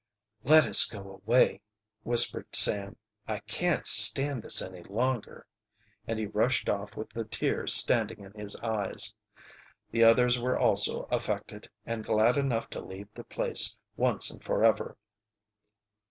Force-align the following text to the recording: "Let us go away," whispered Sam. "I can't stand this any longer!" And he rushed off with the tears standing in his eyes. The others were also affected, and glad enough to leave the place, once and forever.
"Let 0.43 0.65
us 0.65 0.85
go 0.85 1.21
away," 1.23 1.61
whispered 2.01 2.55
Sam. 2.55 2.95
"I 3.27 3.37
can't 3.41 3.85
stand 3.85 4.41
this 4.41 4.59
any 4.59 4.81
longer!" 4.81 5.45
And 6.07 6.17
he 6.17 6.25
rushed 6.25 6.67
off 6.67 6.97
with 6.97 7.09
the 7.11 7.23
tears 7.23 7.75
standing 7.75 8.21
in 8.21 8.31
his 8.33 8.55
eyes. 8.61 9.13
The 9.91 10.03
others 10.03 10.39
were 10.39 10.57
also 10.57 11.03
affected, 11.11 11.69
and 11.85 12.03
glad 12.03 12.35
enough 12.35 12.67
to 12.71 12.81
leave 12.81 13.09
the 13.13 13.23
place, 13.25 13.75
once 13.95 14.31
and 14.31 14.43
forever. 14.43 14.97